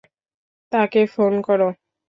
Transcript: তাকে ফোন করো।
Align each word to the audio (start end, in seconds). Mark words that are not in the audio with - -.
তাকে 0.71 1.01
ফোন 1.13 1.33
করো। 1.41 1.67